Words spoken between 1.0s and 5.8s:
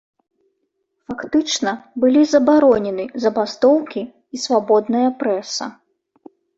Фактычна былі забаронены забастоўкі і свабодная прэса.